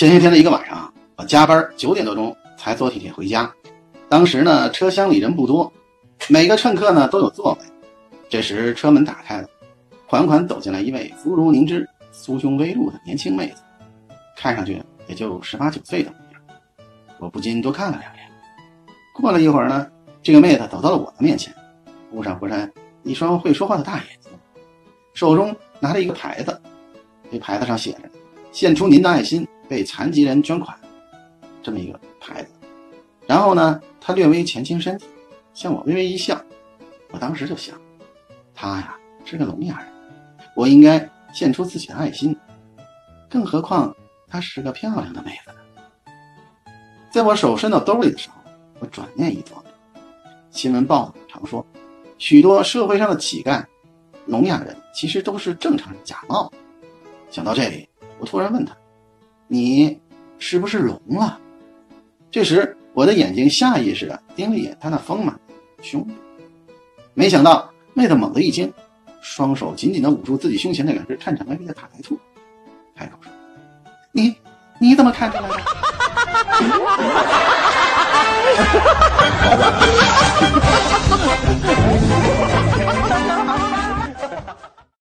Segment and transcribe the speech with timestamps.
[0.00, 3.52] 前些天的一个晚上，我加班九点多钟才坐地铁回家。
[4.08, 5.70] 当时呢，车厢里人不多，
[6.26, 7.66] 每个乘客呢都有座位。
[8.26, 9.48] 这时车门打开了，
[10.06, 13.60] 缓缓走进来一位肤如凝脂、酥胸微露的年轻妹子，
[14.38, 16.40] 看上去也就十八九岁的模样。
[17.18, 18.24] 我不禁多看了两眼。
[19.12, 19.86] 过了一会儿呢，
[20.22, 21.54] 这个妹子走到了我的面前，
[22.10, 22.72] 忽闪忽闪
[23.02, 24.32] 一双会说话的大眼睛，
[25.12, 26.58] 手中拿着一个牌子，
[27.30, 28.08] 这牌子上写着。
[28.50, 30.76] 献出您的爱心，为残疾人捐款，
[31.62, 32.50] 这么一个牌子。
[33.26, 35.06] 然后呢，他略微前倾身体，
[35.54, 36.38] 向我微微一笑。
[37.12, 37.80] 我当时就想，
[38.54, 39.88] 他呀是个聋哑人，
[40.54, 42.36] 我应该献出自己的爱心。
[43.28, 43.94] 更何况
[44.28, 45.56] 她是个漂亮的妹子呢。
[47.10, 49.64] 在我手伸到兜里的时候，我转念一琢磨，
[50.50, 51.64] 新闻报道常说，
[52.18, 53.64] 许多社会上的乞丐、
[54.26, 56.52] 聋哑人其实都是正常人假冒。
[57.30, 57.88] 想到这里。
[58.20, 58.76] 我突然问他
[59.52, 59.98] ：“你
[60.38, 61.36] 是不是聋了？”
[62.30, 65.36] 这时，我的眼睛下意识的盯了一眼他那丰满
[65.82, 66.06] 胸，
[67.14, 68.72] 没想到妹子猛地一惊，
[69.20, 72.16] 双手紧紧的捂住自己胸前那两只颤颤巍巍的大白兔，
[72.96, 73.32] 开口说
[74.12, 74.36] ：“你
[74.78, 75.56] 你怎么看出来的？”